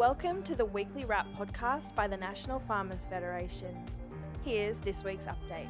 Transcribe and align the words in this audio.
Welcome 0.00 0.42
to 0.44 0.54
the 0.54 0.64
weekly 0.64 1.04
wrap 1.04 1.26
podcast 1.38 1.94
by 1.94 2.08
the 2.08 2.16
National 2.16 2.58
Farmers 2.60 3.04
Federation. 3.04 3.84
Here's 4.42 4.78
this 4.78 5.04
week's 5.04 5.26
update. 5.26 5.68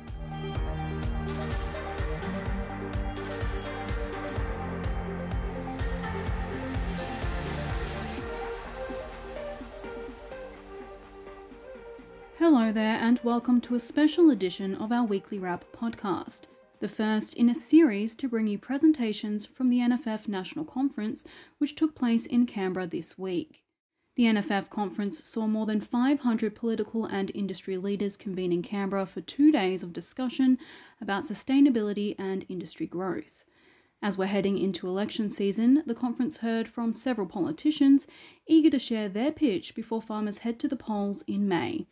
Hello 12.38 12.70
there, 12.70 12.98
and 13.00 13.18
welcome 13.24 13.60
to 13.62 13.74
a 13.74 13.80
special 13.80 14.30
edition 14.30 14.76
of 14.76 14.92
our 14.92 15.02
weekly 15.02 15.40
wrap 15.40 15.64
podcast, 15.72 16.42
the 16.78 16.86
first 16.86 17.34
in 17.34 17.48
a 17.48 17.54
series 17.56 18.14
to 18.14 18.28
bring 18.28 18.46
you 18.46 18.58
presentations 18.58 19.44
from 19.44 19.70
the 19.70 19.80
NFF 19.80 20.28
National 20.28 20.64
Conference, 20.64 21.24
which 21.58 21.74
took 21.74 21.96
place 21.96 22.26
in 22.26 22.46
Canberra 22.46 22.86
this 22.86 23.18
week. 23.18 23.64
The 24.20 24.26
NFF 24.26 24.68
conference 24.68 25.26
saw 25.26 25.46
more 25.46 25.64
than 25.64 25.80
500 25.80 26.54
political 26.54 27.06
and 27.06 27.32
industry 27.34 27.78
leaders 27.78 28.18
convene 28.18 28.52
in 28.52 28.60
Canberra 28.60 29.06
for 29.06 29.22
two 29.22 29.50
days 29.50 29.82
of 29.82 29.94
discussion 29.94 30.58
about 31.00 31.24
sustainability 31.24 32.16
and 32.18 32.44
industry 32.50 32.86
growth. 32.86 33.46
As 34.02 34.18
we're 34.18 34.26
heading 34.26 34.58
into 34.58 34.86
election 34.86 35.30
season, 35.30 35.82
the 35.86 35.94
conference 35.94 36.36
heard 36.36 36.68
from 36.68 36.92
several 36.92 37.26
politicians 37.26 38.06
eager 38.46 38.68
to 38.68 38.78
share 38.78 39.08
their 39.08 39.32
pitch 39.32 39.74
before 39.74 40.02
farmers 40.02 40.36
head 40.36 40.58
to 40.58 40.68
the 40.68 40.76
polls 40.76 41.24
in 41.26 41.48
May. 41.48 41.86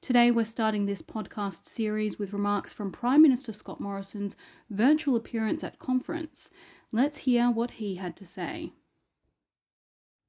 Today, 0.00 0.30
we're 0.30 0.46
starting 0.46 0.86
this 0.86 1.02
podcast 1.02 1.66
series 1.66 2.18
with 2.18 2.32
remarks 2.32 2.72
from 2.72 2.90
Prime 2.90 3.20
Minister 3.20 3.52
Scott 3.52 3.78
Morrison's 3.78 4.36
virtual 4.70 5.16
appearance 5.16 5.62
at 5.62 5.78
conference. 5.78 6.48
Let's 6.92 7.18
hear 7.18 7.50
what 7.50 7.72
he 7.72 7.96
had 7.96 8.16
to 8.16 8.24
say. 8.24 8.72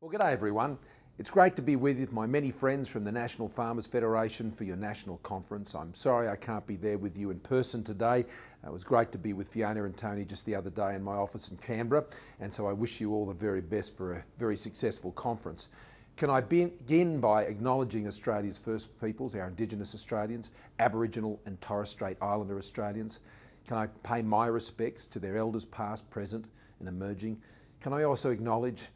Well, 0.01 0.11
g'day 0.11 0.33
everyone. 0.33 0.79
It's 1.19 1.29
great 1.29 1.57
to 1.57 1.61
be 1.61 1.75
with 1.75 1.99
you, 1.99 2.07
my 2.13 2.25
many 2.25 2.49
friends 2.49 2.87
from 2.87 3.03
the 3.03 3.11
National 3.11 3.49
Farmers 3.49 3.85
Federation 3.85 4.53
for 4.53 4.63
your 4.63 4.77
national 4.77 5.17
conference. 5.17 5.75
I'm 5.75 5.93
sorry 5.93 6.29
I 6.29 6.37
can't 6.37 6.65
be 6.65 6.77
there 6.77 6.97
with 6.97 7.17
you 7.17 7.29
in 7.29 7.41
person 7.41 7.83
today. 7.83 8.19
It 8.65 8.71
was 8.71 8.85
great 8.85 9.11
to 9.11 9.17
be 9.17 9.33
with 9.33 9.49
Fiona 9.49 9.83
and 9.83 9.97
Tony 9.97 10.23
just 10.23 10.45
the 10.45 10.55
other 10.55 10.69
day 10.69 10.95
in 10.95 11.03
my 11.03 11.15
office 11.15 11.49
in 11.49 11.57
Canberra, 11.57 12.05
and 12.39 12.53
so 12.53 12.67
I 12.67 12.71
wish 12.71 13.01
you 13.01 13.13
all 13.13 13.25
the 13.25 13.33
very 13.33 13.59
best 13.59 13.97
for 13.97 14.13
a 14.13 14.23
very 14.37 14.55
successful 14.55 15.11
conference. 15.11 15.67
Can 16.15 16.29
I 16.29 16.39
begin 16.39 17.19
by 17.19 17.43
acknowledging 17.43 18.07
Australia's 18.07 18.57
First 18.57 18.97
Peoples, 19.01 19.35
our 19.35 19.49
Indigenous 19.49 19.93
Australians, 19.93 20.51
Aboriginal 20.79 21.41
and 21.45 21.59
Torres 21.59 21.89
Strait 21.89 22.15
Islander 22.21 22.57
Australians? 22.57 23.19
Can 23.67 23.75
I 23.75 23.87
pay 24.03 24.21
my 24.21 24.47
respects 24.47 25.05
to 25.07 25.19
their 25.19 25.35
elders 25.35 25.65
past, 25.65 26.09
present 26.09 26.45
and 26.79 26.87
emerging? 26.87 27.41
Can 27.81 27.91
I 27.91 28.03
also 28.03 28.29
acknowledge 28.29 28.87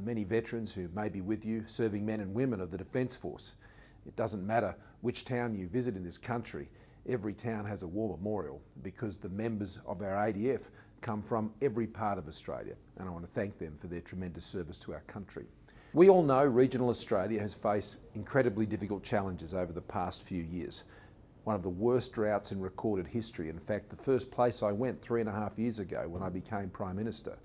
many 0.00 0.24
veterans 0.24 0.72
who 0.72 0.88
may 0.94 1.08
be 1.08 1.20
with 1.20 1.44
you, 1.44 1.64
serving 1.66 2.04
men 2.04 2.20
and 2.20 2.34
women 2.34 2.60
of 2.60 2.70
the 2.70 2.78
Defence 2.78 3.16
Force? 3.16 3.52
It 4.06 4.16
doesn't 4.16 4.46
matter 4.46 4.74
which 5.00 5.24
town 5.24 5.54
you 5.54 5.68
visit 5.68 5.96
in 5.96 6.04
this 6.04 6.18
country, 6.18 6.68
every 7.08 7.32
town 7.32 7.64
has 7.64 7.82
a 7.82 7.86
war 7.86 8.16
memorial 8.16 8.60
because 8.82 9.16
the 9.16 9.28
members 9.28 9.78
of 9.86 10.02
our 10.02 10.14
ADF 10.14 10.62
come 11.00 11.22
from 11.22 11.52
every 11.62 11.86
part 11.86 12.18
of 12.18 12.28
Australia 12.28 12.74
and 12.98 13.08
I 13.08 13.12
want 13.12 13.24
to 13.24 13.30
thank 13.32 13.58
them 13.58 13.76
for 13.80 13.86
their 13.86 14.00
tremendous 14.00 14.44
service 14.44 14.78
to 14.80 14.92
our 14.92 15.02
country. 15.02 15.46
We 15.94 16.08
all 16.08 16.22
know 16.22 16.44
regional 16.44 16.90
Australia 16.90 17.40
has 17.40 17.54
faced 17.54 17.98
incredibly 18.14 18.66
difficult 18.66 19.02
challenges 19.02 19.54
over 19.54 19.72
the 19.72 19.80
past 19.80 20.22
few 20.22 20.42
years. 20.42 20.84
One 21.44 21.56
of 21.56 21.62
the 21.62 21.70
worst 21.70 22.12
droughts 22.12 22.52
in 22.52 22.60
recorded 22.60 23.06
history. 23.06 23.48
In 23.48 23.58
fact, 23.58 23.88
the 23.88 23.96
first 23.96 24.30
place 24.30 24.62
I 24.62 24.70
went 24.70 25.00
three 25.00 25.20
and 25.20 25.30
a 25.30 25.32
half 25.32 25.58
years 25.58 25.78
ago 25.78 26.04
when 26.06 26.22
I 26.22 26.28
became 26.28 26.68
Prime 26.68 26.96
Minister 26.96 27.38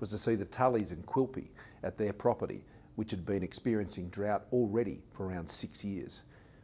was 0.00 0.10
to 0.10 0.18
see 0.18 0.34
the 0.34 0.46
Tullys 0.46 0.90
in 0.90 1.02
Quilpie 1.02 1.50
at 1.82 1.96
their 1.96 2.12
property, 2.12 2.64
which 2.96 3.10
had 3.10 3.24
been 3.24 3.42
experiencing 3.42 4.08
drought 4.08 4.46
already 4.52 5.00
for 5.12 5.26
around 5.26 5.48
six 5.48 5.84
years. 5.84 6.22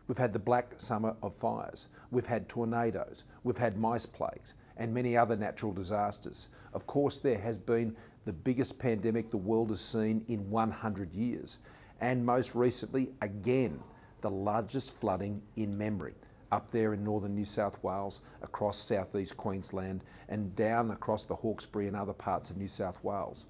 We've 0.08 0.18
had 0.18 0.32
the 0.32 0.38
black 0.38 0.74
summer 0.78 1.14
of 1.22 1.34
fires, 1.36 1.88
we've 2.10 2.26
had 2.26 2.48
tornadoes, 2.48 3.24
we've 3.44 3.58
had 3.58 3.76
mice 3.76 4.06
plagues, 4.06 4.54
and 4.76 4.92
many 4.92 5.16
other 5.16 5.36
natural 5.36 5.72
disasters. 5.72 6.48
Of 6.72 6.86
course, 6.86 7.18
there 7.18 7.38
has 7.38 7.58
been 7.58 7.96
the 8.24 8.32
biggest 8.32 8.78
pandemic 8.78 9.30
the 9.30 9.36
world 9.36 9.70
has 9.70 9.80
seen 9.80 10.24
in 10.28 10.50
100 10.50 11.12
years. 11.12 11.58
And 12.00 12.24
most 12.24 12.54
recently, 12.54 13.10
again, 13.22 13.80
the 14.20 14.30
largest 14.30 14.92
flooding 14.94 15.42
in 15.56 15.76
memory 15.76 16.14
up 16.52 16.70
there 16.70 16.94
in 16.94 17.02
northern 17.02 17.34
New 17.34 17.44
South 17.44 17.82
Wales, 17.82 18.20
across 18.42 18.78
southeast 18.78 19.36
Queensland, 19.36 20.02
and 20.28 20.54
down 20.56 20.90
across 20.90 21.24
the 21.24 21.34
Hawkesbury 21.34 21.88
and 21.88 21.96
other 21.96 22.12
parts 22.12 22.50
of 22.50 22.56
New 22.56 22.68
South 22.68 23.02
Wales. 23.02 23.46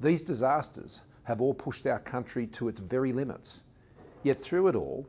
These 0.00 0.22
disasters 0.22 1.02
have 1.24 1.40
all 1.40 1.54
pushed 1.54 1.86
our 1.86 2.00
country 2.00 2.46
to 2.48 2.68
its 2.68 2.80
very 2.80 3.12
limits. 3.12 3.60
Yet 4.22 4.42
through 4.42 4.68
it 4.68 4.74
all, 4.74 5.06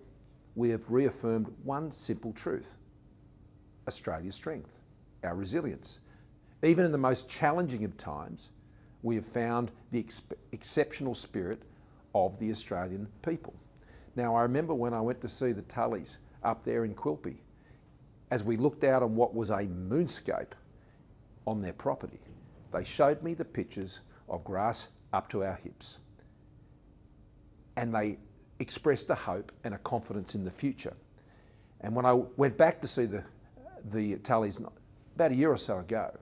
we 0.56 0.70
have 0.70 0.92
reaffirmed 0.92 1.52
one 1.64 1.92
simple 1.92 2.34
truth 2.34 2.76
Australia's 3.88 4.36
strength, 4.36 4.70
our 5.24 5.36
resilience. 5.36 6.00
Even 6.64 6.86
in 6.86 6.92
the 6.92 6.98
most 6.98 7.28
challenging 7.28 7.84
of 7.84 7.98
times, 7.98 8.50
we 9.02 9.16
have 9.16 9.26
found 9.26 9.72
the 9.92 10.00
ex 10.00 10.22
exceptional 10.52 11.16
spirit 11.16 11.64
of 12.14 12.38
the 12.40 12.52
Australian 12.52 13.08
people. 13.24 13.54
Now, 14.16 14.36
I 14.36 14.44
remember 14.44 14.74
when 14.74 14.94
I 14.94 15.02
went 15.02 15.22
to 15.22 15.28
see 15.28 15.54
the 15.54 15.64
Tullys 15.64 16.18
up 16.44 16.64
there 16.64 16.86
in 16.86 16.94
Quilpie, 16.94 17.38
as 18.32 18.44
we 18.44 18.56
looked 18.56 18.84
out 18.84 19.04
on 19.04 19.16
what 19.16 19.36
was 19.36 19.50
a 19.50 19.68
moonscape 19.68 20.54
on 21.46 21.62
their 21.62 21.74
property, 21.74 22.20
they 22.72 22.84
showed 22.84 23.22
me 23.22 23.34
the 23.34 23.46
pictures 23.46 24.00
of 24.30 24.44
grass 24.44 24.88
up 25.14 25.30
to 25.30 25.44
our 25.44 25.56
hips. 25.56 25.98
And 27.76 27.94
they 27.94 28.18
expressed 28.60 29.10
a 29.10 29.16
hope 29.16 29.52
and 29.64 29.74
a 29.74 29.78
confidence 29.80 30.36
in 30.36 30.44
the 30.44 30.52
future. 30.52 30.94
And 31.82 31.96
when 31.96 32.06
I 32.06 32.14
went 32.14 32.58
back 32.58 32.82
to 32.82 32.88
see 32.88 33.06
the, 33.06 33.24
the 33.92 34.16
Tullys 34.18 34.64
about 35.16 35.32
a 35.32 35.36
year 35.36 35.52
or 35.52 35.58
so 35.58 35.80
ago, 35.80 36.16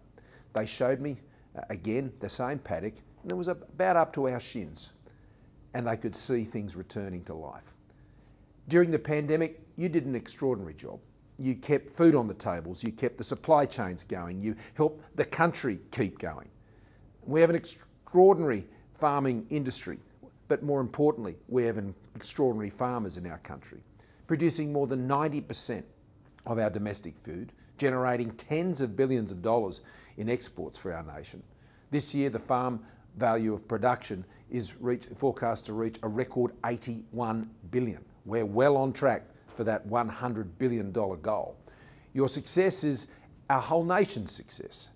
they 0.53 0.65
showed 0.65 0.99
me 0.99 1.17
uh, 1.55 1.61
again, 1.69 2.11
the 2.19 2.29
same 2.29 2.59
paddock, 2.59 2.93
and 3.23 3.31
it 3.31 3.35
was 3.35 3.47
about 3.47 3.95
up 3.95 4.13
to 4.13 4.29
our 4.29 4.39
shins, 4.39 4.91
and 5.73 5.87
they 5.87 5.97
could 5.97 6.15
see 6.15 6.43
things 6.43 6.75
returning 6.75 7.23
to 7.25 7.33
life. 7.33 7.73
During 8.67 8.91
the 8.91 8.99
pandemic, 8.99 9.61
you 9.79 9.87
did 9.87 10.05
an 10.05 10.13
extraordinary 10.13 10.73
job. 10.73 10.99
You 11.37 11.55
kept 11.55 11.95
food 11.95 12.13
on 12.13 12.27
the 12.27 12.33
tables, 12.33 12.83
you 12.83 12.91
kept 12.91 13.17
the 13.17 13.23
supply 13.23 13.65
chains 13.65 14.03
going, 14.03 14.41
you 14.41 14.55
helped 14.73 15.15
the 15.15 15.23
country 15.23 15.79
keep 15.91 16.19
going. 16.19 16.49
We 17.25 17.39
have 17.39 17.49
an 17.49 17.55
extraordinary 17.55 18.67
farming 18.99 19.45
industry, 19.49 19.99
but 20.49 20.63
more 20.63 20.81
importantly, 20.81 21.37
we 21.47 21.63
have 21.63 21.81
extraordinary 22.13 22.69
farmers 22.69 23.15
in 23.15 23.25
our 23.25 23.37
country, 23.37 23.79
producing 24.27 24.73
more 24.73 24.85
than 24.85 25.07
90% 25.07 25.83
of 26.45 26.59
our 26.59 26.69
domestic 26.69 27.17
food, 27.23 27.53
generating 27.77 28.31
tens 28.31 28.81
of 28.81 28.97
billions 28.97 29.31
of 29.31 29.41
dollars 29.41 29.79
in 30.17 30.27
exports 30.27 30.77
for 30.77 30.91
our 30.91 31.03
nation. 31.03 31.41
This 31.89 32.13
year, 32.13 32.29
the 32.29 32.37
farm 32.37 32.81
value 33.15 33.53
of 33.53 33.65
production 33.65 34.25
is 34.51 34.75
reach, 34.81 35.05
forecast 35.15 35.67
to 35.67 35.73
reach 35.73 35.99
a 36.03 36.09
record 36.09 36.51
81 36.65 37.49
billion. 37.71 38.03
We're 38.25 38.45
well 38.45 38.75
on 38.75 38.91
track 38.91 39.23
for 39.59 39.65
that 39.65 39.85
100 39.87 40.57
billion 40.57 40.89
dollar 40.93 41.17
goal. 41.17 41.57
Your 42.13 42.29
success 42.29 42.85
is 42.85 43.07
our 43.49 43.59
whole 43.59 43.83
nation's 43.83 44.31
success. 44.31 44.87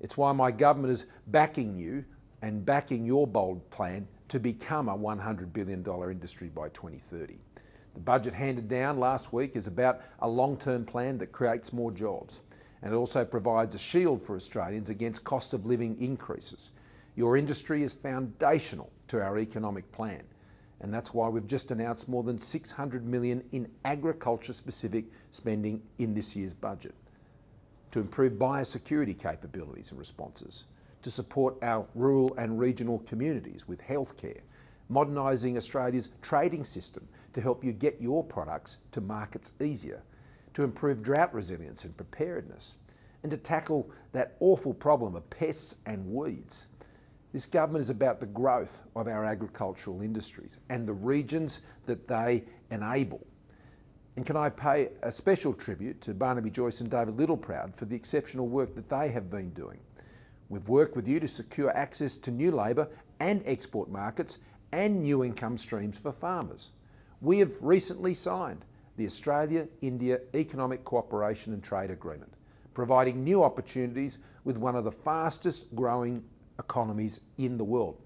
It's 0.00 0.16
why 0.16 0.32
my 0.32 0.50
government 0.50 0.90
is 0.90 1.04
backing 1.26 1.76
you 1.76 2.02
and 2.40 2.64
backing 2.64 3.04
your 3.04 3.26
bold 3.26 3.68
plan 3.68 4.08
to 4.28 4.40
become 4.40 4.88
a 4.88 4.96
$100 4.96 5.52
billion 5.52 5.84
industry 6.10 6.48
by 6.48 6.70
2030. 6.70 7.36
The 7.92 8.00
budget 8.00 8.32
handed 8.32 8.68
down 8.68 8.98
last 8.98 9.34
week 9.34 9.54
is 9.54 9.66
about 9.66 10.00
a 10.20 10.26
long-term 10.26 10.86
plan 10.86 11.18
that 11.18 11.30
creates 11.30 11.74
more 11.74 11.92
jobs 11.92 12.40
and 12.80 12.94
it 12.94 12.96
also 12.96 13.22
provides 13.22 13.74
a 13.74 13.78
shield 13.78 14.22
for 14.22 14.34
Australians 14.34 14.88
against 14.88 15.24
cost 15.24 15.52
of 15.52 15.66
living 15.66 15.94
increases. 16.00 16.70
Your 17.16 17.36
industry 17.36 17.82
is 17.82 17.92
foundational 17.92 18.90
to 19.08 19.20
our 19.20 19.38
economic 19.38 19.92
plan 19.92 20.22
and 20.80 20.92
that's 20.92 21.14
why 21.14 21.28
we've 21.28 21.46
just 21.46 21.70
announced 21.70 22.08
more 22.08 22.22
than 22.22 22.38
600 22.38 23.06
million 23.06 23.42
in 23.52 23.68
agriculture 23.84 24.52
specific 24.52 25.04
spending 25.30 25.82
in 25.98 26.14
this 26.14 26.36
year's 26.36 26.54
budget 26.54 26.94
to 27.96 28.00
improve 28.00 28.34
biosecurity 28.34 29.18
capabilities 29.18 29.90
and 29.90 29.98
responses, 29.98 30.64
to 31.02 31.10
support 31.10 31.56
our 31.62 31.86
rural 31.94 32.34
and 32.36 32.58
regional 32.58 32.98
communities 33.00 33.66
with 33.66 33.80
healthcare, 33.80 34.40
modernising 34.88 35.56
Australia's 35.56 36.10
trading 36.20 36.62
system 36.62 37.08
to 37.32 37.40
help 37.40 37.64
you 37.64 37.72
get 37.72 38.00
your 38.00 38.22
products 38.22 38.78
to 38.92 39.00
markets 39.00 39.52
easier, 39.62 40.02
to 40.52 40.62
improve 40.62 41.02
drought 41.02 41.32
resilience 41.32 41.84
and 41.84 41.96
preparedness, 41.96 42.74
and 43.22 43.30
to 43.30 43.36
tackle 43.36 43.90
that 44.12 44.36
awful 44.40 44.74
problem 44.74 45.16
of 45.16 45.28
pests 45.30 45.76
and 45.86 46.04
weeds. 46.06 46.66
This 47.32 47.46
government 47.46 47.82
is 47.82 47.90
about 47.90 48.20
the 48.20 48.26
growth 48.26 48.82
of 48.94 49.08
our 49.08 49.24
agricultural 49.24 50.00
industries 50.00 50.58
and 50.68 50.86
the 50.86 50.94
regions 50.94 51.60
that 51.86 52.08
they 52.08 52.44
enable. 52.70 53.26
And 54.16 54.24
can 54.24 54.36
I 54.36 54.48
pay 54.48 54.88
a 55.02 55.12
special 55.12 55.52
tribute 55.52 56.00
to 56.02 56.14
Barnaby 56.14 56.50
Joyce 56.50 56.80
and 56.80 56.90
David 56.90 57.16
Littleproud 57.16 57.74
for 57.74 57.84
the 57.84 57.96
exceptional 57.96 58.48
work 58.48 58.74
that 58.74 58.88
they 58.88 59.10
have 59.10 59.30
been 59.30 59.50
doing. 59.50 59.78
We've 60.48 60.68
worked 60.68 60.96
with 60.96 61.06
you 61.06 61.20
to 61.20 61.28
secure 61.28 61.76
access 61.76 62.16
to 62.18 62.30
new 62.30 62.50
labour 62.50 62.88
and 63.20 63.42
export 63.44 63.90
markets 63.90 64.38
and 64.72 65.02
new 65.02 65.24
income 65.24 65.58
streams 65.58 65.98
for 65.98 66.12
farmers. 66.12 66.70
We 67.20 67.38
have 67.40 67.52
recently 67.60 68.14
signed 68.14 68.64
the 68.96 69.06
Australia 69.06 69.68
India 69.82 70.20
Economic 70.34 70.84
Cooperation 70.84 71.52
and 71.52 71.62
Trade 71.62 71.90
Agreement, 71.90 72.32
providing 72.72 73.22
new 73.22 73.42
opportunities 73.42 74.18
with 74.44 74.56
one 74.56 74.76
of 74.76 74.84
the 74.84 74.92
fastest 74.92 75.74
growing 75.74 76.22
economies 76.58 77.20
in 77.38 77.56
the 77.56 77.64
world. 77.64 77.98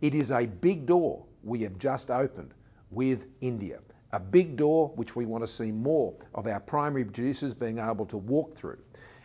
It 0.00 0.14
is 0.14 0.30
a 0.30 0.46
big 0.46 0.86
door 0.86 1.24
we 1.42 1.60
have 1.62 1.78
just 1.78 2.10
opened 2.10 2.52
with 2.90 3.26
India. 3.40 3.78
A 4.12 4.20
big 4.20 4.56
door 4.56 4.92
which 4.94 5.16
we 5.16 5.26
want 5.26 5.42
to 5.42 5.48
see 5.48 5.72
more 5.72 6.14
of 6.34 6.46
our 6.46 6.60
primary 6.60 7.04
producers 7.04 7.54
being 7.54 7.78
able 7.78 8.06
to 8.06 8.16
walk 8.16 8.56
through 8.56 8.78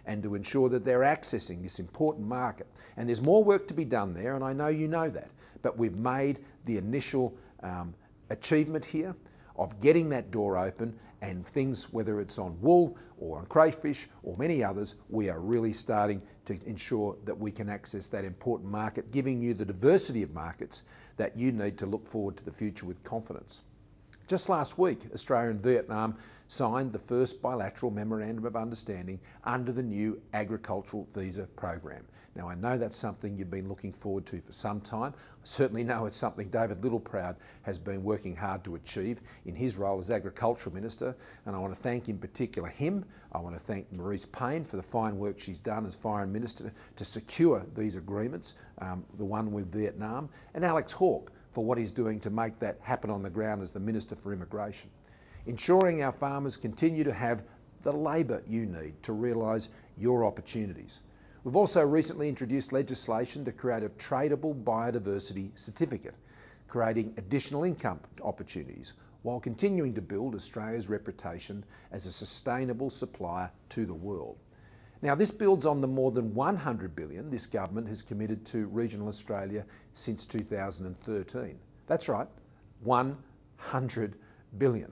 and 0.06 0.24
to 0.24 0.36
ensure 0.36 0.69
that 0.69 0.83
they're 0.83 1.01
accessing 1.01 1.62
this 1.62 1.80
important 1.80 2.28
market. 2.28 2.68
And 2.98 3.07
there's 3.07 3.22
more 3.22 3.44
work 3.44 3.68
to 3.68 3.74
be 3.74 3.86
done 3.86 4.13
there, 4.13 4.36
and 4.36 4.44
I 4.44 4.54
know 4.54 4.68
you 4.68 4.88
know 4.88 5.10
that. 5.10 5.30
But 5.62 5.77
we've 5.77 5.95
made 5.95 6.39
the 6.66 6.77
initial 6.77 7.36
um, 7.62 7.94
achievement 8.30 8.84
here 8.84 9.16
of 9.56 9.80
getting 9.80 10.10
that 10.10 10.31
door 10.31 10.57
open 10.57 10.98
and 11.22 11.46
things, 11.46 11.92
whether 11.94 12.20
it's 12.20 12.40
on 12.40 12.60
wool 12.62 12.98
or 13.20 13.38
on 13.38 13.46
crayfish 13.46 14.10
or 14.24 14.36
many 14.38 14.64
others, 14.64 14.96
we 15.10 15.30
are 15.30 15.40
really 15.40 15.72
starting 15.72 16.22
to 16.46 16.60
ensure 16.66 17.16
that 17.26 17.38
we 17.38 17.52
can 17.52 17.70
access 17.70 18.08
that 18.08 18.26
important 18.26 18.70
market, 18.70 19.12
giving 19.12 19.42
you 19.42 19.54
the 19.54 19.66
diversity 19.66 20.24
of 20.24 20.34
markets 20.34 20.82
that 21.18 21.38
you 21.38 21.52
need 21.52 21.78
to 21.78 21.86
look 21.86 22.08
forward 22.08 22.36
to 22.38 22.44
the 22.44 22.52
future 22.52 22.86
with 22.86 23.04
confidence. 23.04 23.62
Just 24.28 24.50
last 24.50 24.78
week, 24.78 25.02
Australia 25.14 25.50
and 25.50 25.62
Vietnam 25.62 26.16
signed 26.48 26.92
the 26.92 27.00
first 27.00 27.42
bilateral 27.42 27.92
memorandum 27.92 28.46
of 28.46 28.56
understanding 28.56 29.20
under 29.44 29.72
the 29.72 29.84
new 29.84 30.22
agricultural 30.34 31.08
visa 31.14 31.44
program. 31.56 32.06
Now, 32.36 32.48
I 32.48 32.56
know 32.56 32.78
that's 32.78 32.96
something 32.96 33.38
you've 33.38 33.52
been 33.52 33.68
looking 33.68 33.92
forward 33.92 34.26
to 34.28 34.40
for 34.40 34.54
some 34.54 34.80
time. 34.80 35.14
I 35.18 35.44
certainly 35.44 35.84
know 35.84 36.06
it's 36.06 36.16
something 36.16 36.48
David 36.50 36.82
Littleproud 36.82 37.36
has 37.64 37.78
been 37.78 38.04
working 38.04 38.36
hard 38.36 38.64
to 38.64 38.76
achieve 38.76 39.20
in 39.46 39.56
his 39.56 39.76
role 39.76 40.00
as 40.00 40.12
Agricultural 40.12 40.74
Minister, 40.74 41.14
and 41.46 41.56
I 41.56 41.60
want 41.60 41.76
to 41.76 41.82
thank 41.82 42.08
in 42.08 42.18
particular 42.18 42.70
him. 42.70 43.04
I 43.34 43.40
want 43.40 43.56
to 43.56 43.62
thank 43.62 43.94
Marise 43.94 44.32
Payne 44.32 44.64
for 44.64 44.78
the 44.78 44.84
fine 44.84 45.18
work 45.18 45.40
she's 45.40 45.60
done 45.60 45.86
as 45.86 45.94
Foreign 45.94 46.32
Minister 46.32 46.72
to 46.96 47.06
secure 47.06 47.66
these 47.76 47.96
agreements, 47.96 48.54
um, 48.80 49.04
the 49.18 49.26
one 49.26 49.52
with 49.52 49.72
Vietnam, 49.72 50.30
and 50.54 50.64
Alex 50.64 50.94
Hawke 50.94 51.34
for 51.51 51.63
what 51.63 51.77
he's 51.77 51.92
doing 51.92 52.19
to 52.21 52.30
make 52.30 52.59
that 52.59 52.77
happen 52.81 53.09
on 53.09 53.24
the 53.24 53.30
ground 53.30 53.62
as 53.62 53.71
the 53.71 53.80
Minister 53.80 54.15
for 54.15 54.33
Immigration. 54.33 54.89
Ensuring 55.45 56.03
our 56.03 56.12
farmers 56.12 56.56
continue 56.56 57.03
to 57.03 57.13
have 57.13 57.44
the 57.83 57.92
labour 57.92 58.44
you 58.48 58.65
need 58.65 59.01
to 59.03 59.13
realise 59.13 59.69
your 59.98 60.25
opportunities. 60.25 61.00
We've 61.44 61.56
also 61.56 61.81
recently 61.81 62.30
introduced 62.30 62.71
legislation 62.71 63.44
to 63.45 63.51
create 63.51 63.83
a 63.83 63.89
tradable 63.89 64.63
biodiversity 64.63 65.50
certificate, 65.56 66.13
creating 66.68 67.15
additional 67.18 67.63
income 67.63 68.00
opportunities 68.21 68.94
while 69.24 69.39
continuing 69.39 69.94
to 69.95 70.01
build 70.01 70.36
Australia's 70.36 70.89
reputation 70.89 71.63
as 71.92 72.06
a 72.06 72.12
sustainable 72.12 72.89
supplier 72.89 73.50
to 73.69 73.86
the 73.86 73.94
world. 73.94 74.38
Now, 75.01 75.15
this 75.15 75.31
builds 75.31 75.65
on 75.65 75.81
the 75.81 75.88
more 75.88 76.12
than 76.12 76.33
100 76.36 76.95
billion 76.95 77.31
this 77.31 77.48
government 77.48 77.88
has 77.88 78.03
committed 78.03 78.45
to 78.48 78.68
regional 78.68 79.07
Australia 79.07 79.65
since 79.94 80.25
2013. 80.25 81.57
That's 81.88 82.07
right, 82.07 82.27
100 82.83 84.15
billion. 84.59 84.92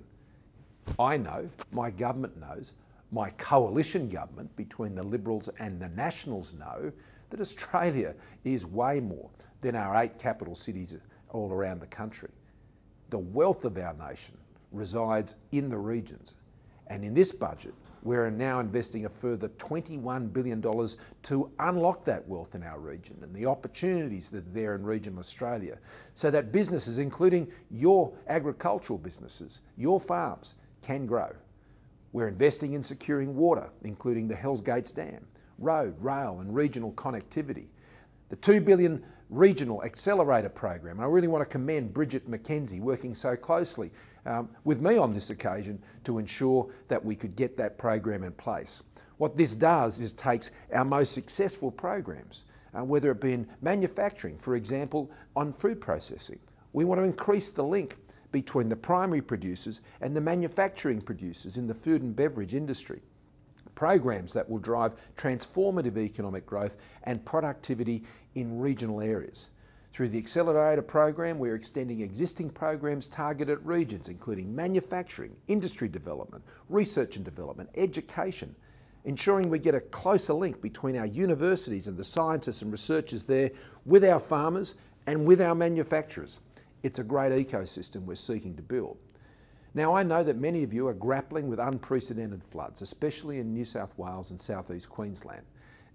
I 0.98 1.18
know, 1.18 1.48
my 1.72 1.92
government 1.92 2.40
knows, 2.40 2.74
my 3.12 3.30
coalition 3.32 4.10
government 4.10 4.56
between 4.56 4.96
the 4.96 5.04
Liberals 5.04 5.50
and 5.60 5.80
the 5.80 5.90
Nationals 5.90 6.54
know 6.54 6.92
that 7.30 7.40
Australia 7.40 8.16
is 8.44 8.66
way 8.66 9.00
more 9.00 9.30
than 9.62 9.76
our 9.76 10.02
eight 10.02 10.18
capital 10.18 10.56
cities 10.56 10.96
all 11.30 11.52
around 11.52 11.82
the 11.82 11.88
country. 11.88 12.30
The 13.12 13.20
wealth 13.20 13.66
of 13.66 13.78
our 13.78 13.94
nation 13.94 14.38
resides 14.72 15.36
in 15.52 15.70
the 15.70 15.78
regions. 15.78 16.34
And 16.90 17.04
in 17.04 17.14
this 17.14 17.32
budget, 17.32 17.74
we're 18.02 18.30
now 18.32 18.60
investing 18.60 19.06
a 19.06 19.10
further 19.10 19.50
$21 19.50 20.34
billion 20.34 20.62
to 21.24 21.52
unlock 21.60 22.06
that 22.06 22.28
wealth 22.28 22.56
in 22.56 22.64
our 22.64 22.80
region 22.80 23.18
and 23.22 23.34
the 23.36 23.46
opportunities 23.46 24.30
that 24.30 24.48
are 24.48 24.54
there 24.54 24.76
in 24.76 24.84
regional 24.84 25.20
Australia 25.20 25.78
so 26.14 26.32
that 26.32 26.52
businesses, 26.52 26.98
including 26.98 27.48
your 27.70 28.14
agricultural 28.28 28.98
businesses, 28.98 29.60
your 29.78 30.00
farms, 30.00 30.56
can 30.82 31.06
grow. 31.06 31.32
We're 32.12 32.28
investing 32.28 32.74
in 32.74 32.82
securing 32.82 33.36
water, 33.36 33.70
including 33.84 34.28
the 34.28 34.36
Hells 34.36 34.62
Gates 34.62 34.92
Dam, 34.92 35.26
road, 35.60 35.96
rail 36.00 36.40
and 36.40 36.56
regional 36.56 36.94
connectivity. 36.94 37.68
The 38.30 38.38
2 38.38 38.62
billion 38.62 39.04
regional 39.30 39.84
accelerator 39.84 40.50
program. 40.50 40.98
And 40.98 41.06
I 41.06 41.08
really 41.08 41.28
want 41.28 41.44
to 41.44 41.50
commend 41.50 41.94
Bridget 41.94 42.30
McKenzie 42.30 42.80
working 42.80 43.14
so 43.14 43.36
closely 43.36 43.92
um, 44.26 44.50
with 44.64 44.82
me 44.82 44.98
on 44.98 45.14
this 45.14 45.30
occasion 45.30 45.82
to 46.04 46.18
ensure 46.18 46.68
that 46.88 47.04
we 47.04 47.16
could 47.16 47.36
get 47.36 47.58
that 47.58 47.78
program 47.78 48.24
in 48.24 48.32
place. 48.34 48.82
What 49.18 49.36
this 49.36 49.54
does 49.54 50.00
is 50.00 50.14
takes 50.14 50.52
our 50.74 50.86
most 50.86 51.14
successful 51.14 51.72
programs, 51.72 52.46
uh, 52.74 52.84
whether 52.84 53.12
it 53.12 53.20
be 53.20 53.34
in 53.34 53.48
manufacturing, 53.62 54.38
for 54.38 54.56
example, 54.56 55.12
on 55.36 55.52
food 55.52 55.82
processing. 55.82 56.40
We 56.72 56.86
want 56.86 57.00
to 57.00 57.06
increase 57.06 57.50
the 57.50 57.64
link 57.64 57.98
between 58.32 58.70
the 58.70 58.76
primary 58.76 59.22
producers 59.22 59.82
and 60.02 60.16
the 60.16 60.22
manufacturing 60.22 61.02
producers 61.02 61.58
in 61.58 61.68
the 61.68 61.74
food 61.74 62.02
and 62.02 62.16
beverage 62.16 62.54
industry. 62.54 63.02
Programs 63.76 64.34
that 64.34 64.50
will 64.50 64.60
drive 64.60 64.94
transformative 65.18 65.98
economic 65.98 66.46
growth 66.46 66.78
and 67.04 67.24
productivity 67.26 68.04
in 68.36 68.60
regional 68.60 69.02
areas. 69.02 69.48
Through 69.92 70.10
the 70.10 70.18
Accelerator 70.20 70.82
program, 70.82 71.40
we're 71.40 71.56
extending 71.56 72.02
existing 72.02 72.52
programs 72.52 73.08
targeted 73.08 73.60
at 73.60 73.66
regions, 73.66 74.08
including 74.08 74.56
manufacturing, 74.56 75.36
industry 75.48 75.88
development, 75.88 76.44
research 76.70 77.16
and 77.16 77.26
development, 77.26 77.70
education, 77.76 78.56
ensuring 79.04 79.50
we 79.50 79.60
get 79.60 79.76
a 79.76 79.80
closer 79.80 80.34
link 80.34 80.62
between 80.62 80.96
our 80.96 81.08
universities 81.08 81.88
and 81.88 81.98
the 81.98 82.04
scientists 82.04 82.62
and 82.62 82.72
researchers 82.72 83.24
there 83.24 83.50
with 83.86 84.06
our 84.06 84.20
farmers 84.20 84.76
and 85.08 85.26
with 85.26 85.42
our 85.42 85.56
manufacturers. 85.56 86.40
It's 86.84 87.00
a 87.00 87.04
great 87.04 87.32
ecosystem 87.32 88.06
we're 88.06 88.16
seeking 88.16 88.56
to 88.56 88.62
build. 88.62 88.98
Now, 89.74 89.96
I 89.96 90.04
know 90.04 90.24
that 90.24 90.38
many 90.38 90.64
of 90.64 90.74
you 90.74 90.88
are 90.88 90.94
grappling 90.94 91.48
with 91.48 91.60
unprecedented 91.60 92.44
floods, 92.44 92.82
especially 92.82 93.40
in 93.40 93.54
New 93.54 93.66
South 93.66 93.94
Wales 93.98 94.32
and 94.32 94.40
southeast 94.40 94.90
Queensland, 94.90 95.44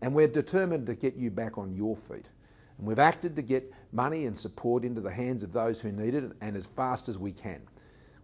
and 0.01 0.15
we're 0.15 0.29
determined 0.29 0.87
to 0.87 0.95
get 0.95 1.17
you 1.17 1.31
back 1.31 1.59
on 1.59 1.75
your 1.75 1.97
feet. 1.97 2.29
And 2.79 2.87
we've 2.87 2.99
acted 2.99 3.37
to 3.37 3.43
get 3.43 3.73
money 3.93 4.27
and 4.27 4.37
support 4.37 4.85
into 4.85 5.01
the 5.01 5.13
hands 5.13 5.43
of 5.43 5.53
those 5.53 5.81
who 5.81 5.93
need 5.93 6.15
it 6.15 6.33
and 6.41 6.57
as 6.57 6.67
fast 6.67 7.09
as 7.09 7.19
we 7.19 7.33
can. 7.33 7.61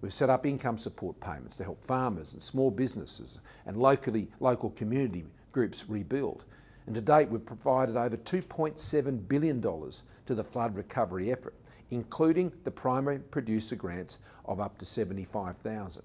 We've 0.00 0.14
set 0.14 0.30
up 0.30 0.47
income 0.47 0.78
support 0.78 1.21
payments 1.21 1.57
to 1.57 1.64
help 1.64 1.85
farmers 1.85 2.33
and 2.33 2.42
small 2.42 2.71
businesses 2.71 3.38
and 3.66 3.76
locally, 3.76 4.28
local 4.40 4.71
community 4.71 5.25
groups 5.52 5.85
rebuild. 5.88 6.45
And 6.87 6.95
to 6.95 7.00
date, 7.00 7.28
we've 7.28 7.45
provided 7.45 7.97
over 7.97 8.16
$2.7 8.16 9.28
billion 9.28 9.61
to 9.61 10.35
the 10.35 10.45
flood 10.45 10.75
recovery 10.75 11.30
effort 11.30 11.54
including 11.90 12.52
the 12.64 12.71
primary 12.71 13.19
producer 13.19 13.76
grants 13.76 14.19
of 14.45 14.61
up 14.61 14.78
to 14.78 14.85
75,000. 14.85 16.02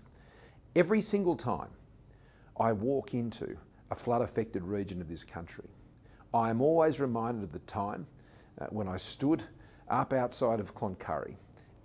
Every 0.75 1.02
single 1.02 1.36
time 1.36 1.70
I 2.60 2.74
walk 2.74 3.14
into 3.14 3.58
a 3.92 3.96
flood 3.96 4.22
affected 4.22 4.64
region 4.64 5.00
of 5.00 5.08
this 5.08 5.24
country, 5.24 5.70
I 6.34 6.50
am 6.50 6.62
always 6.62 7.00
reminded 7.00 7.44
of 7.44 7.52
the 7.52 7.60
time 7.60 8.08
uh, 8.60 8.66
when 8.70 8.88
I 8.88 8.98
stood 8.98 9.44
up 9.90 10.14
outside 10.14 10.60
of 10.60 10.74
Cloncurry 10.74 11.36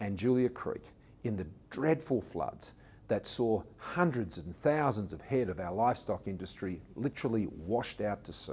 and 0.00 0.17
Julia 0.17 0.49
Creek 0.49 0.85
in 1.25 1.37
the 1.37 1.47
dreadful 1.71 2.21
floods 2.21 2.73
that 3.09 3.27
saw 3.27 3.62
hundreds 3.77 4.39
and 4.39 4.57
thousands 4.62 5.12
of 5.12 5.21
head 5.21 5.49
of 5.49 5.61
our 5.61 5.75
livestock 5.75 6.27
industry 6.27 6.81
literally 6.95 7.49
washed 7.67 8.00
out 8.00 8.25
to 8.25 8.33
sea. 8.33 8.53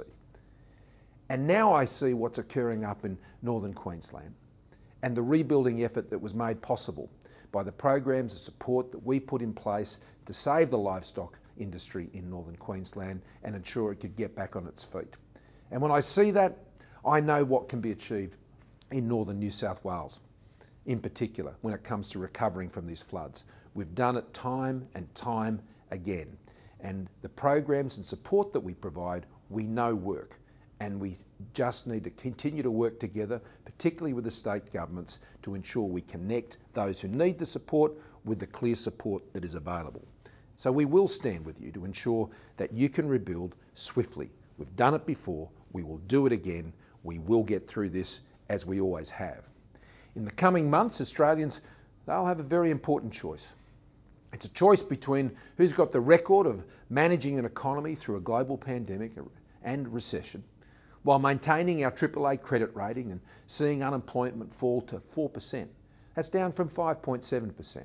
And 1.28 1.46
now 1.46 1.72
I 1.72 1.84
see 1.84 2.12
what's 2.12 2.38
occurring 2.38 2.84
up 2.84 3.04
in 3.04 3.18
northern 3.42 3.74
Queensland 3.74 4.34
and 5.02 5.16
the 5.16 5.22
rebuilding 5.22 5.84
effort 5.84 6.10
that 6.10 6.18
was 6.20 6.34
made 6.34 6.60
possible 6.60 7.08
by 7.52 7.62
the 7.62 7.72
programs 7.72 8.34
of 8.34 8.40
support 8.40 8.90
that 8.92 9.04
we 9.04 9.20
put 9.20 9.42
in 9.42 9.52
place 9.52 9.98
to 10.26 10.34
save 10.34 10.70
the 10.70 10.78
livestock 10.78 11.38
industry 11.56 12.10
in 12.12 12.28
northern 12.28 12.56
Queensland 12.56 13.22
and 13.42 13.54
ensure 13.54 13.92
it 13.92 14.00
could 14.00 14.16
get 14.16 14.34
back 14.34 14.56
on 14.56 14.66
its 14.66 14.84
feet. 14.84 15.14
And 15.70 15.80
when 15.80 15.92
I 15.92 16.00
see 16.00 16.30
that, 16.32 16.58
I 17.08 17.20
know 17.20 17.42
what 17.42 17.68
can 17.68 17.80
be 17.80 17.90
achieved 17.90 18.36
in 18.90 19.08
northern 19.08 19.38
New 19.38 19.50
South 19.50 19.82
Wales, 19.82 20.20
in 20.84 21.00
particular, 21.00 21.54
when 21.62 21.72
it 21.72 21.82
comes 21.82 22.08
to 22.10 22.18
recovering 22.18 22.68
from 22.68 22.86
these 22.86 23.00
floods. 23.00 23.44
We've 23.74 23.94
done 23.94 24.16
it 24.16 24.34
time 24.34 24.86
and 24.94 25.12
time 25.14 25.62
again. 25.90 26.36
And 26.80 27.08
the 27.22 27.28
programs 27.28 27.96
and 27.96 28.04
support 28.04 28.52
that 28.52 28.60
we 28.60 28.74
provide, 28.74 29.26
we 29.48 29.64
know 29.64 29.94
work 29.94 30.38
and 30.80 31.00
we 31.00 31.18
just 31.54 31.86
need 31.86 32.04
to 32.04 32.10
continue 32.10 32.62
to 32.62 32.70
work 32.70 33.00
together, 33.00 33.40
particularly 33.64 34.12
with 34.12 34.24
the 34.24 34.30
state 34.30 34.70
governments, 34.70 35.18
to 35.42 35.54
ensure 35.54 35.84
we 35.84 36.02
connect 36.02 36.58
those 36.74 37.00
who 37.00 37.08
need 37.08 37.38
the 37.38 37.46
support 37.46 37.92
with 38.24 38.38
the 38.38 38.46
clear 38.46 38.74
support 38.74 39.22
that 39.32 39.44
is 39.44 39.54
available. 39.54 40.04
So 40.56 40.70
we 40.70 40.84
will 40.84 41.08
stand 41.08 41.46
with 41.46 41.60
you 41.60 41.72
to 41.72 41.84
ensure 41.84 42.28
that 42.58 42.72
you 42.72 42.88
can 42.88 43.08
rebuild 43.08 43.54
swiftly. 43.74 44.30
We've 44.56 44.76
done 44.76 44.94
it 44.94 45.06
before, 45.06 45.48
we 45.72 45.82
will 45.82 45.98
do 45.98 46.26
it 46.26 46.32
again, 46.32 46.72
we 47.02 47.18
will 47.18 47.42
get 47.42 47.68
through 47.68 47.90
this 47.90 48.20
as 48.48 48.66
we 48.66 48.80
always 48.80 49.10
have. 49.10 49.44
In 50.16 50.24
the 50.24 50.30
coming 50.30 50.68
months, 50.70 51.00
Australians, 51.00 51.60
they'll 52.06 52.26
have 52.26 52.40
a 52.40 52.44
very 52.44 52.70
important 52.70 53.12
choice. 53.12 53.54
It's 54.32 54.44
a 54.44 54.50
choice 54.50 54.82
between 54.82 55.32
who's 55.56 55.72
got 55.72 55.92
the 55.92 56.00
record 56.00 56.46
of 56.46 56.64
managing 56.90 57.38
an 57.38 57.44
economy 57.44 57.94
through 57.94 58.16
a 58.16 58.20
global 58.20 58.58
pandemic 58.58 59.12
and 59.62 59.92
recession 59.92 60.44
while 61.02 61.18
maintaining 61.18 61.84
our 61.84 61.90
AAA 61.90 62.42
credit 62.42 62.74
rating 62.74 63.10
and 63.10 63.20
seeing 63.46 63.82
unemployment 63.82 64.52
fall 64.52 64.80
to 64.82 65.00
4%. 65.14 65.66
That's 66.14 66.28
down 66.28 66.52
from 66.52 66.68
5.7%. 66.68 67.82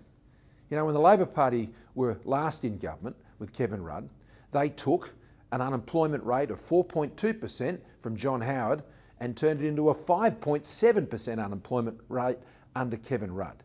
You 0.70 0.78
know, 0.78 0.86
when 0.86 0.94
the 0.94 1.00
Labor 1.00 1.26
Party 1.26 1.70
were 1.96 2.18
last 2.26 2.66
in 2.66 2.78
government 2.78 3.16
with 3.40 3.54
Kevin 3.54 3.84
Rudd, 3.84 4.10
they 4.52 4.70
took 4.70 5.14
an 5.52 5.62
unemployment 5.62 6.24
rate 6.24 6.50
of 6.50 6.60
4.2% 6.68 7.80
from 8.02 8.16
John 8.16 8.42
Howard 8.42 8.84
and 9.24 9.38
turned 9.38 9.62
it 9.62 9.68
into 9.68 9.90
a 9.90 9.96
5.7% 9.96 11.46
unemployment 11.46 11.98
rate 12.10 12.38
under 12.76 12.98
Kevin 12.98 13.34
Rudd. 13.34 13.64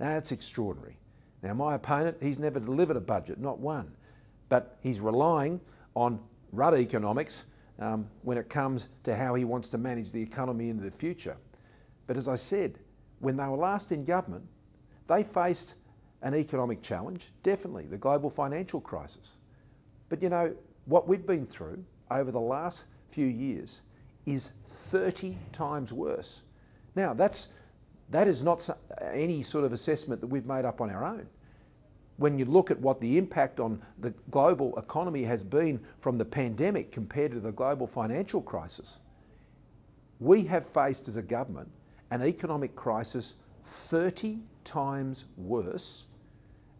Now, 0.00 0.08
that's 0.08 0.32
extraordinary. 0.32 0.98
Now, 1.40 1.54
my 1.54 1.76
opponent, 1.76 2.16
he's 2.20 2.40
never 2.40 2.58
delivered 2.58 2.96
a 2.96 3.00
budget, 3.00 3.38
not 3.38 3.60
one, 3.60 3.92
but 4.48 4.76
he's 4.82 4.98
relying 4.98 5.60
on 5.94 6.18
Rudd 6.50 6.74
economics 6.74 7.44
um, 7.78 8.08
when 8.22 8.38
it 8.38 8.48
comes 8.48 8.88
to 9.04 9.14
how 9.14 9.36
he 9.36 9.44
wants 9.44 9.68
to 9.68 9.78
manage 9.78 10.10
the 10.10 10.20
economy 10.20 10.68
into 10.68 10.82
the 10.82 10.90
future. 10.90 11.36
But 12.08 12.16
as 12.16 12.26
I 12.26 12.34
said, 12.34 12.80
when 13.20 13.36
they 13.36 13.44
were 13.44 13.56
last 13.56 13.92
in 13.92 14.04
government, 14.04 14.46
they 15.06 15.22
faced 15.22 15.76
an 16.22 16.34
economic 16.34 16.82
challenge, 16.82 17.26
definitely, 17.44 17.86
the 17.86 17.98
global 17.98 18.30
financial 18.30 18.80
crisis. 18.80 19.36
But 20.08 20.22
you 20.22 20.28
know, 20.28 20.56
what 20.86 21.06
we've 21.06 21.24
been 21.24 21.46
through 21.46 21.84
over 22.10 22.32
the 22.32 22.40
last 22.40 22.82
few 23.10 23.26
years 23.26 23.82
is 24.26 24.50
30 24.90 25.36
times 25.52 25.92
worse. 25.92 26.42
Now, 26.94 27.14
that's, 27.14 27.48
that 28.10 28.28
is 28.28 28.42
not 28.42 28.68
any 29.12 29.42
sort 29.42 29.64
of 29.64 29.72
assessment 29.72 30.20
that 30.20 30.26
we've 30.26 30.46
made 30.46 30.64
up 30.64 30.80
on 30.80 30.90
our 30.90 31.04
own. 31.04 31.26
When 32.16 32.38
you 32.38 32.44
look 32.44 32.70
at 32.70 32.80
what 32.80 33.00
the 33.00 33.16
impact 33.16 33.60
on 33.60 33.80
the 33.98 34.12
global 34.30 34.76
economy 34.76 35.22
has 35.24 35.44
been 35.44 35.80
from 36.00 36.18
the 36.18 36.24
pandemic 36.24 36.90
compared 36.90 37.30
to 37.32 37.40
the 37.40 37.52
global 37.52 37.86
financial 37.86 38.42
crisis, 38.42 38.98
we 40.18 40.42
have 40.44 40.66
faced 40.66 41.06
as 41.08 41.16
a 41.16 41.22
government 41.22 41.70
an 42.10 42.24
economic 42.24 42.74
crisis 42.74 43.34
30 43.88 44.38
times 44.64 45.26
worse 45.36 46.06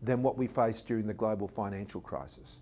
than 0.03 0.23
what 0.23 0.37
we 0.37 0.47
faced 0.47 0.87
during 0.87 1.07
the 1.07 1.15
global 1.15 1.49
financial 1.49 2.01
crisis. 2.01 2.59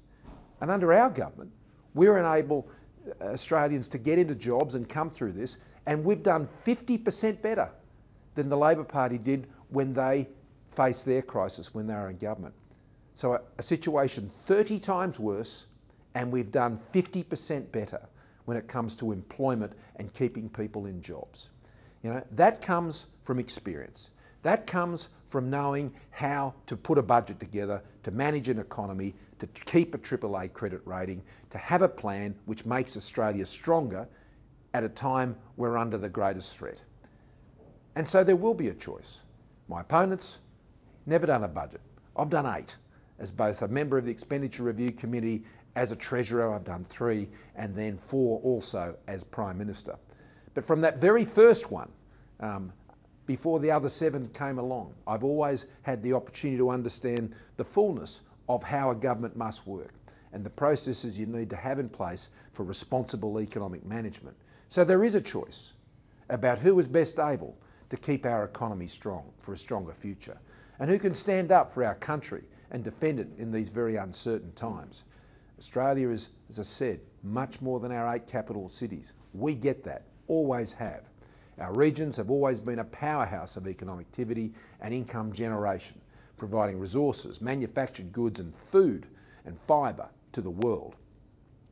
And 0.61 0.71
under 0.71 0.93
our 0.93 1.11
government, 1.11 1.53
we're 1.95 2.19
enable 2.19 2.69
uh, 2.69 2.73
Australians 3.21 3.89
to 3.89 3.99
get 3.99 4.19
into 4.19 4.35
jobs 4.35 4.75
and 4.75 4.89
come 4.89 5.11
through 5.11 5.33
this, 5.33 5.59
and 5.87 6.05
we've 6.05 6.23
done 6.23 6.49
50% 6.65 7.41
better 7.43 7.71
than 8.35 8.49
the 8.49 8.57
Labor 8.57 8.85
Party 8.85 9.19
did 9.19 9.47
when 9.69 9.95
they 9.95 10.29
faced 10.69 11.07
their 11.07 11.23
crisis 11.23 11.75
when 11.75 11.87
they 11.87 11.95
were 11.95 12.11
in 12.11 12.19
government. 12.19 12.55
So 13.15 13.35
a, 13.35 13.41
a 13.59 13.63
situation 13.63 14.31
30 14.47 14.79
times 14.79 15.19
worse, 15.19 15.65
and 16.15 16.31
we've 16.31 16.51
done 16.51 16.79
50% 16.93 17.73
better 17.73 18.01
when 18.45 18.57
it 18.57 18.69
comes 18.69 18.95
to 18.97 19.13
employment 19.13 19.73
and 19.97 20.13
keeping 20.13 20.49
people 20.49 20.87
in 20.87 21.03
jobs. 21.03 21.49
You 22.03 22.13
know, 22.13 22.23
that 22.33 22.63
comes 22.63 23.07
from 23.25 23.39
experience. 23.39 24.11
That 24.43 24.67
comes 24.67 25.09
from 25.31 25.51
knowing 25.51 25.93
how 26.11 26.55
to 26.67 26.77
put 26.77 26.99
a 26.99 27.03
budget 27.03 27.41
together, 27.41 27.83
to 28.05 28.11
manage 28.11 28.49
an 28.49 28.59
economy, 28.59 29.15
to 29.39 29.47
keep 29.47 29.95
a 29.95 29.99
AAA 29.99 30.53
credit 30.53 30.81
rating, 30.85 31.23
to 31.51 31.59
have 31.59 31.83
a 31.83 31.89
plan 31.89 32.35
which 32.47 32.65
makes 32.65 32.97
Australia 32.97 33.45
stronger 33.45 34.07
at 34.75 34.85
a 34.85 34.89
time 34.89 35.37
we're 35.57 35.77
under 35.77 35.99
the 35.99 36.09
greatest 36.09 36.57
threat. 36.57 36.83
And 37.95 38.07
so 38.07 38.23
there 38.23 38.37
will 38.37 38.55
be 38.55 38.69
a 38.69 38.75
choice. 38.75 39.21
My 39.69 39.81
opponents, 39.81 40.39
never 41.07 41.27
done 41.27 41.45
a 41.45 41.49
budget. 41.49 41.81
I've 42.17 42.31
done 42.31 42.47
eight. 42.47 42.77
As 43.19 43.33
both 43.33 43.63
a 43.63 43.69
member 43.69 43.97
of 43.97 44.05
the 44.05 44.11
Expenditure 44.11 44.65
Review 44.65 44.93
Committee, 44.93 45.45
as 45.75 45.93
a 45.93 45.97
Treasurer, 45.97 46.55
I've 46.55 46.65
done 46.65 46.85
three, 46.85 47.29
and 47.55 47.75
then 47.75 47.97
four 47.97 48.41
also 48.41 48.97
as 49.07 49.25
Prime 49.25 49.57
Minister. 49.57 49.97
But 50.55 50.67
from 50.67 50.81
that 50.83 50.99
very 50.99 51.25
first 51.25 51.71
one, 51.71 51.91
um, 52.41 52.73
before 53.27 53.59
the 53.61 53.71
other 53.71 53.89
seven 53.89 54.29
came 54.29 54.59
along. 54.59 54.95
I've 55.07 55.25
always 55.25 55.67
had 55.83 56.03
the 56.03 56.13
opportunity 56.13 56.59
to 56.59 56.71
understand 56.71 57.35
the 57.57 57.65
fullness 57.65 58.23
of 58.49 58.63
how 58.63 58.91
a 58.91 58.95
government 58.95 59.37
must 59.37 59.67
work 59.67 59.95
and 60.33 60.45
the 60.45 60.51
processes 60.51 61.19
you 61.19 61.27
need 61.27 61.51
to 61.51 61.57
have 61.57 61.79
in 61.79 61.89
place 61.89 62.29
for 62.53 62.65
responsible 62.65 63.41
economic 63.41 63.85
management. 63.85 64.37
So 64.69 64.85
there 64.85 65.05
is 65.05 65.15
a 65.15 65.21
choice 65.21 65.73
about 66.29 66.59
who 66.59 66.79
is 66.79 66.89
best 66.89 67.19
able 67.19 67.57
to 67.91 67.97
keep 67.97 68.27
our 68.27 68.45
economy 68.45 68.87
strong 68.87 69.25
for 69.41 69.53
a 69.53 69.59
stronger 69.59 69.93
future 69.93 70.39
and 70.79 70.91
who 70.91 70.99
can 70.99 71.15
stand 71.15 71.53
up 71.53 71.73
for 71.73 71.85
our 71.85 71.95
country 71.95 72.43
and 72.71 72.83
defend 72.83 73.21
it 73.21 73.29
in 73.39 73.53
these 73.53 73.69
very 73.69 73.97
uncertain 73.97 74.53
times. 74.53 75.05
Australia 75.59 76.11
is, 76.11 76.29
as 76.51 76.59
I 76.59 76.65
said, 76.65 77.01
much 77.23 77.61
more 77.61 77.81
than 77.81 77.93
our 77.93 78.15
eight 78.15 78.27
capital 78.27 78.69
cities. 78.69 79.13
We 79.33 79.55
get 79.55 79.85
that, 79.85 80.03
always 80.29 80.73
have. 80.73 81.03
Our 81.59 81.73
regions 81.73 82.17
have 82.17 82.31
always 82.31 82.61
been 82.61 82.81
a 82.81 82.85
powerhouse 82.85 83.57
of 83.57 83.67
economic 83.67 84.07
activity 84.09 84.53
and 84.81 84.93
income 84.93 85.33
generation, 85.33 85.99
providing 86.37 86.79
resources, 86.79 87.41
manufactured 87.41 88.13
goods 88.13 88.41
and 88.41 88.55
food 88.55 89.07
and 89.45 89.59
fibre 89.59 90.09
to 90.33 90.41
the 90.41 90.51
world. 90.51 90.97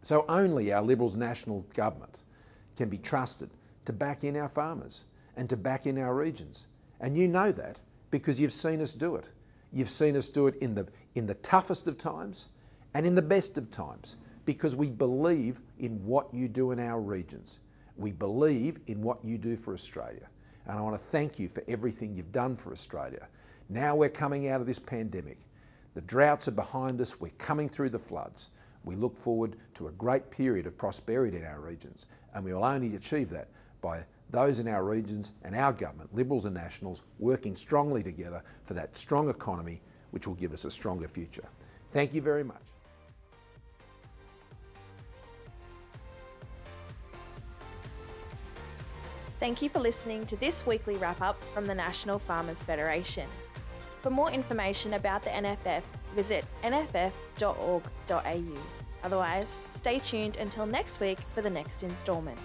So 0.02 0.24
only 0.28 0.72
our 0.72 0.82
Liberals 0.82 1.16
national 1.16 1.66
government 1.74 2.22
can 2.76 2.88
be 2.88 2.98
trusted 2.98 3.50
to 3.84 3.92
back 3.92 4.24
in 4.24 4.36
our 4.36 4.48
farmers 4.48 5.04
and 5.36 5.48
to 5.50 5.56
back 5.56 5.86
in 5.86 5.98
our 5.98 6.14
regions. 6.14 6.66
And 7.00 7.16
you 7.16 7.28
know 7.28 7.52
that 7.52 7.80
because 8.10 8.38
you've 8.38 8.52
seen 8.52 8.80
us 8.80 8.94
do 8.94 9.16
it. 9.16 9.28
You've 9.72 9.90
seen 9.90 10.16
us 10.16 10.28
do 10.28 10.46
it 10.46 10.56
in 10.56 10.74
the, 10.74 10.86
in 11.14 11.26
the 11.26 11.34
toughest 11.34 11.86
of 11.86 11.98
times 11.98 12.46
and 12.94 13.06
in 13.06 13.14
the 13.14 13.22
best 13.22 13.58
of 13.58 13.70
times 13.70 14.16
because 14.44 14.76
we 14.76 14.88
believe 14.88 15.60
in 15.78 16.04
what 16.04 16.32
you 16.32 16.48
do 16.48 16.70
in 16.70 16.78
our 16.78 17.00
regions. 17.00 17.58
We 17.96 18.12
believe 18.12 18.78
in 18.86 19.02
what 19.02 19.24
you 19.24 19.38
do 19.38 19.56
for 19.56 19.74
Australia. 19.74 20.28
And 20.66 20.78
I 20.78 20.80
want 20.80 20.96
to 20.96 21.10
thank 21.10 21.38
you 21.38 21.48
for 21.48 21.62
everything 21.68 22.14
you've 22.14 22.32
done 22.32 22.56
for 22.56 22.72
Australia. 22.72 23.26
Now 23.68 23.96
we're 23.96 24.10
coming 24.10 24.48
out 24.48 24.60
of 24.60 24.66
this 24.66 24.78
pandemic. 24.78 25.38
The 25.94 26.02
droughts 26.02 26.48
are 26.48 26.52
behind 26.52 27.00
us. 27.00 27.20
We're 27.20 27.30
coming 27.38 27.68
through 27.68 27.90
the 27.90 27.98
floods. 27.98 28.50
We 28.84 28.96
look 28.96 29.16
forward 29.16 29.56
to 29.74 29.88
a 29.88 29.92
great 29.92 30.30
period 30.30 30.66
of 30.66 30.76
prosperity 30.76 31.38
in 31.38 31.44
our 31.44 31.60
regions. 31.60 32.06
And 32.34 32.44
we 32.44 32.52
will 32.52 32.64
only 32.64 32.94
achieve 32.96 33.30
that 33.30 33.48
by 33.80 34.04
those 34.30 34.58
in 34.58 34.68
our 34.68 34.84
regions 34.84 35.32
and 35.44 35.54
our 35.54 35.72
government, 35.72 36.14
Liberals 36.14 36.44
and 36.44 36.54
Nationals, 36.54 37.02
working 37.18 37.54
strongly 37.54 38.02
together 38.02 38.42
for 38.64 38.74
that 38.74 38.96
strong 38.96 39.30
economy 39.30 39.80
which 40.10 40.26
will 40.26 40.34
give 40.34 40.52
us 40.52 40.64
a 40.64 40.70
stronger 40.70 41.08
future. 41.08 41.44
Thank 41.92 42.12
you 42.12 42.20
very 42.20 42.44
much. 42.44 42.60
Thank 49.40 49.60
you 49.60 49.68
for 49.68 49.78
listening 49.78 50.24
to 50.26 50.36
this 50.36 50.64
weekly 50.66 50.96
wrap 50.96 51.20
up 51.20 51.42
from 51.52 51.66
the 51.66 51.74
National 51.74 52.18
Farmers 52.18 52.62
Federation. 52.62 53.28
For 54.04 54.10
more 54.10 54.30
information 54.30 54.92
about 54.92 55.22
the 55.22 55.30
NFF, 55.30 55.80
visit 56.14 56.44
nff.org.au. 56.62 57.80
Otherwise, 59.02 59.58
stay 59.72 59.98
tuned 59.98 60.36
until 60.36 60.66
next 60.66 61.00
week 61.00 61.20
for 61.34 61.40
the 61.40 61.48
next 61.48 61.82
instalment. 61.82 62.38